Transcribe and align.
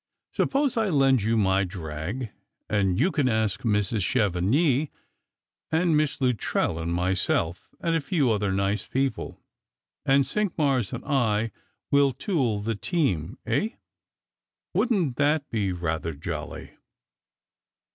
Suppose 0.31 0.77
I 0.77 0.89
lend 0.89 1.21
you 1.21 1.37
my 1.37 1.63
drag, 1.63 2.31
and 2.67 2.99
you 2.99 3.11
can 3.11 3.29
ask 3.29 3.61
Mrs. 3.61 4.01
Chevenix, 4.01 4.89
and 5.71 5.95
Miss 5.95 6.19
Luttrell, 6.19 6.79
and 6.79 6.91
myself, 6.91 7.69
and 7.79 7.95
a 7.95 8.01
few 8.01 8.31
other 8.31 8.51
nice 8.51 8.87
people; 8.87 9.39
and 10.03 10.23
Cinqmars 10.25 10.91
and 10.91 11.05
I 11.05 11.51
will 11.91 12.13
tool 12.13 12.61
the 12.61 12.73
team, 12.73 13.37
eh? 13.45 13.75
wouldn't 14.73 15.17
that 15.17 15.47
be 15.51 15.71
rather 15.71 16.13
jolly 16.15 16.71